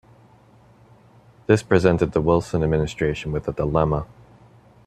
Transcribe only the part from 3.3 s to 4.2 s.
with a dilemma.